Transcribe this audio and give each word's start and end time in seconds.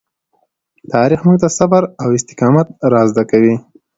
تاریخ 0.93 1.19
موږ 1.27 1.37
ته 1.43 1.49
صبر 1.57 1.83
او 2.01 2.07
استقامت 2.17 2.67
را 2.93 3.01
زده 3.09 3.23
کوي. 3.31 3.55